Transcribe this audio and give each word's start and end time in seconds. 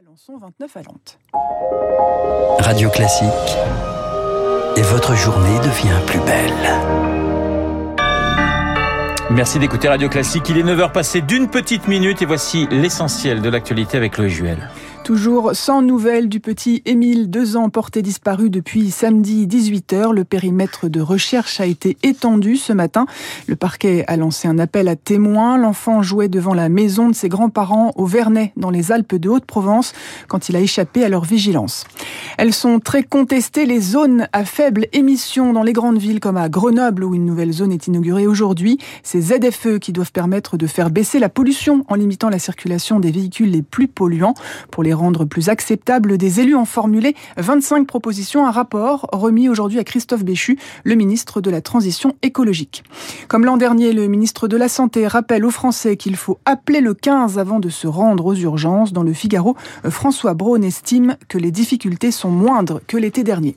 Alençon, 0.00 0.36
29 0.36 0.76
à 0.76 0.82
Nantes. 0.82 1.18
Radio 2.60 2.88
Classique. 2.88 3.28
Et 4.76 4.82
votre 4.82 5.16
journée 5.16 5.58
devient 5.58 6.00
plus 6.06 6.20
belle. 6.20 6.52
Merci 9.30 9.58
d'écouter 9.58 9.88
Radio 9.88 10.08
Classique. 10.08 10.48
Il 10.50 10.58
est 10.58 10.62
9h 10.62 10.92
passé 10.92 11.20
d'une 11.20 11.48
petite 11.48 11.88
minute 11.88 12.22
et 12.22 12.26
voici 12.26 12.68
l'essentiel 12.70 13.42
de 13.42 13.48
l'actualité 13.48 13.96
avec 13.96 14.18
Loïc 14.18 14.30
Juel. 14.30 14.70
Toujours 15.08 15.52
sans 15.54 15.80
nouvelles 15.80 16.28
du 16.28 16.38
petit 16.38 16.82
Émile, 16.84 17.30
deux 17.30 17.56
ans 17.56 17.70
porté 17.70 18.02
disparu 18.02 18.50
depuis 18.50 18.90
samedi 18.90 19.46
18h. 19.46 20.12
Le 20.12 20.22
périmètre 20.22 20.86
de 20.86 21.00
recherche 21.00 21.62
a 21.62 21.64
été 21.64 21.96
étendu 22.02 22.58
ce 22.58 22.74
matin. 22.74 23.06
Le 23.46 23.56
parquet 23.56 24.04
a 24.06 24.18
lancé 24.18 24.48
un 24.48 24.58
appel 24.58 24.86
à 24.86 24.96
témoins. 24.96 25.56
L'enfant 25.56 26.02
jouait 26.02 26.28
devant 26.28 26.52
la 26.52 26.68
maison 26.68 27.08
de 27.08 27.14
ses 27.14 27.30
grands-parents 27.30 27.92
au 27.96 28.04
Vernet, 28.04 28.52
dans 28.58 28.68
les 28.68 28.92
Alpes 28.92 29.14
de 29.14 29.30
Haute-Provence, 29.30 29.94
quand 30.28 30.50
il 30.50 30.56
a 30.56 30.60
échappé 30.60 31.02
à 31.02 31.08
leur 31.08 31.24
vigilance. 31.24 31.84
Elles 32.36 32.52
sont 32.52 32.78
très 32.78 33.02
contestées, 33.02 33.64
les 33.64 33.80
zones 33.80 34.28
à 34.34 34.44
faible 34.44 34.88
émission 34.92 35.54
dans 35.54 35.62
les 35.62 35.72
grandes 35.72 35.96
villes 35.96 36.20
comme 36.20 36.36
à 36.36 36.50
Grenoble, 36.50 37.02
où 37.02 37.14
une 37.14 37.24
nouvelle 37.24 37.52
zone 37.52 37.72
est 37.72 37.86
inaugurée 37.86 38.26
aujourd'hui. 38.26 38.76
Ces 39.02 39.22
ZFE 39.22 39.78
qui 39.78 39.94
doivent 39.94 40.12
permettre 40.12 40.58
de 40.58 40.66
faire 40.66 40.90
baisser 40.90 41.18
la 41.18 41.30
pollution 41.30 41.86
en 41.88 41.94
limitant 41.94 42.28
la 42.28 42.38
circulation 42.38 43.00
des 43.00 43.10
véhicules 43.10 43.50
les 43.50 43.62
plus 43.62 43.88
polluants. 43.88 44.34
Pour 44.70 44.82
les 44.82 44.97
rendre 44.98 45.24
plus 45.24 45.48
acceptables, 45.48 46.18
des 46.18 46.40
élus 46.40 46.54
ont 46.54 46.64
formulé 46.64 47.14
25 47.38 47.86
propositions, 47.86 48.46
un 48.46 48.50
rapport 48.50 49.08
remis 49.12 49.48
aujourd'hui 49.48 49.78
à 49.78 49.84
Christophe 49.84 50.24
Béchu, 50.24 50.58
le 50.84 50.94
ministre 50.94 51.40
de 51.40 51.50
la 51.50 51.60
Transition 51.60 52.14
écologique. 52.22 52.84
Comme 53.28 53.44
l'an 53.44 53.56
dernier, 53.56 53.92
le 53.92 54.08
ministre 54.08 54.48
de 54.48 54.56
la 54.56 54.68
Santé 54.68 55.06
rappelle 55.06 55.44
aux 55.44 55.50
Français 55.50 55.96
qu'il 55.96 56.16
faut 56.16 56.38
appeler 56.44 56.80
le 56.80 56.94
15 56.94 57.38
avant 57.38 57.60
de 57.60 57.68
se 57.68 57.86
rendre 57.86 58.26
aux 58.26 58.34
urgences. 58.34 58.92
Dans 58.92 59.02
le 59.02 59.12
Figaro, 59.12 59.56
François 59.88 60.34
Braun 60.34 60.62
estime 60.62 61.16
que 61.28 61.38
les 61.38 61.50
difficultés 61.50 62.10
sont 62.10 62.30
moindres 62.30 62.80
que 62.86 62.96
l'été 62.96 63.24
dernier. 63.24 63.56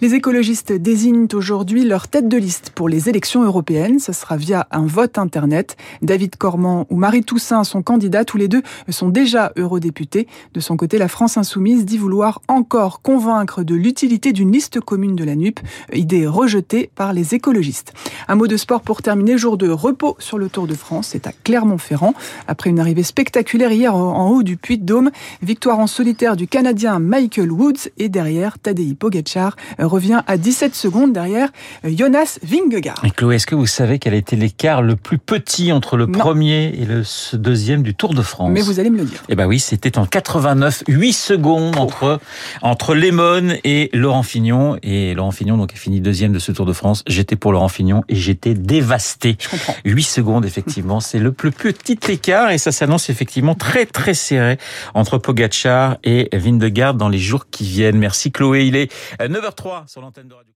Les 0.00 0.14
écologistes 0.14 0.72
désignent 0.72 1.28
aujourd'hui 1.32 1.84
leur 1.84 2.08
tête 2.08 2.28
de 2.28 2.36
liste 2.36 2.70
pour 2.70 2.88
les 2.88 3.08
élections 3.08 3.42
européennes. 3.42 3.98
Ce 3.98 4.12
sera 4.12 4.36
via 4.36 4.66
un 4.70 4.86
vote 4.86 5.18
Internet. 5.18 5.76
David 6.02 6.36
Cormand 6.36 6.86
ou 6.90 6.96
Marie 6.96 7.24
Toussaint 7.24 7.64
sont 7.64 7.82
candidats. 7.82 8.24
Tous 8.24 8.36
les 8.36 8.48
deux 8.48 8.62
sont 8.88 9.08
déjà 9.08 9.52
eurodéputés. 9.56 10.26
De 10.54 10.60
son 10.60 10.75
côté, 10.76 10.98
la 10.98 11.08
France 11.08 11.36
insoumise 11.36 11.84
dit 11.84 11.98
vouloir 11.98 12.40
encore 12.48 13.00
convaincre 13.02 13.62
de 13.62 13.74
l'utilité 13.74 14.32
d'une 14.32 14.52
liste 14.52 14.80
commune 14.80 15.16
de 15.16 15.24
la 15.24 15.36
NUP, 15.36 15.60
idée 15.92 16.26
rejetée 16.26 16.90
par 16.94 17.12
les 17.12 17.34
écologistes. 17.34 17.92
Un 18.28 18.34
mot 18.34 18.46
de 18.46 18.56
sport 18.56 18.80
pour 18.82 19.02
terminer. 19.02 19.38
Jour 19.38 19.56
de 19.56 19.68
repos 19.68 20.16
sur 20.18 20.38
le 20.38 20.48
Tour 20.48 20.66
de 20.66 20.74
France. 20.74 21.08
C'est 21.12 21.26
à 21.26 21.32
Clermont-Ferrand. 21.44 22.14
Après 22.48 22.70
une 22.70 22.80
arrivée 22.80 23.02
spectaculaire 23.02 23.72
hier 23.72 23.94
en 23.94 24.30
haut 24.30 24.42
du 24.42 24.56
Puy-de-Dôme, 24.56 25.10
victoire 25.42 25.78
en 25.78 25.86
solitaire 25.86 26.36
du 26.36 26.46
Canadien 26.48 26.98
Michael 26.98 27.50
Woods 27.52 27.90
et 27.98 28.08
derrière 28.08 28.58
Tadej 28.58 28.94
Pogacar 28.94 29.56
revient 29.78 30.22
à 30.26 30.36
17 30.36 30.74
secondes 30.74 31.12
derrière 31.12 31.50
Jonas 31.84 32.38
Vingegaard. 32.42 33.02
Et 33.04 33.10
Chloé, 33.10 33.36
est-ce 33.36 33.46
que 33.46 33.54
vous 33.54 33.66
savez 33.66 33.98
quel 33.98 34.14
été 34.14 34.36
l'écart 34.36 34.82
le 34.82 34.96
plus 34.96 35.18
petit 35.18 35.72
entre 35.72 35.96
le 35.96 36.06
Non. 36.06 36.18
premier 36.18 36.68
et 36.78 36.84
le 36.84 37.02
deuxième 37.34 37.82
du 37.82 37.94
Tour 37.94 38.14
de 38.14 38.22
France? 38.22 38.50
Mais 38.52 38.62
vous 38.62 38.80
allez 38.80 38.90
me 38.90 38.98
le 38.98 39.04
dire. 39.04 39.22
Eh 39.28 39.34
ben 39.34 39.46
oui, 39.46 39.58
c'était 39.58 39.98
en 39.98 40.06
89, 40.56 40.84
8 40.88 41.12
secondes 41.12 41.76
entre 41.76 42.18
entre 42.62 42.94
Lemon 42.94 43.56
et 43.64 43.90
Laurent 43.92 44.22
Fignon 44.22 44.78
et 44.82 45.14
Laurent 45.14 45.30
Fignon 45.30 45.56
donc 45.58 45.72
a 45.72 45.76
fini 45.76 46.00
deuxième 46.00 46.32
de 46.32 46.38
ce 46.38 46.52
Tour 46.52 46.64
de 46.64 46.72
France. 46.72 47.02
J'étais 47.06 47.36
pour 47.36 47.52
Laurent 47.52 47.68
Fignon 47.68 48.02
et 48.08 48.16
j'étais 48.16 48.54
dévasté. 48.54 49.36
Je 49.38 49.48
comprends. 49.48 49.74
8 49.84 50.02
secondes 50.02 50.44
effectivement, 50.46 51.00
c'est 51.00 51.18
le 51.18 51.32
plus 51.32 51.52
petit 51.52 51.98
écart 52.08 52.50
et 52.50 52.58
ça 52.58 52.72
s'annonce 52.72 53.10
effectivement 53.10 53.54
très 53.54 53.86
très 53.86 54.14
serré 54.14 54.58
entre 54.94 55.18
Pogacar 55.18 55.98
et 56.04 56.28
Vingegaard 56.32 56.94
dans 56.94 57.08
les 57.08 57.18
jours 57.18 57.50
qui 57.50 57.64
viennent. 57.64 57.98
Merci 57.98 58.32
Chloé, 58.32 58.66
il 58.66 58.76
est 58.76 58.90
9h03 59.20 59.88
sur 59.88 60.00
l'antenne 60.00 60.28
de 60.28 60.34
Radio. 60.34 60.52